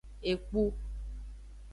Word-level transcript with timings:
Ekpu. 0.31 0.63